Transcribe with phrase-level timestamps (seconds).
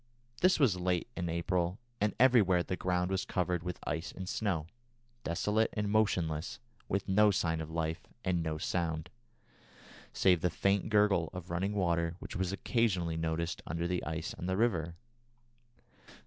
[0.41, 4.65] This was late in April, and everywhere the ground was covered with ice and snow,
[5.23, 6.57] desolate and motionless,
[6.89, 9.11] with no sign of life, and no sound,
[10.11, 14.47] save the faint gurgle of running water which was occasionally noticed under the ice on
[14.47, 14.95] the river.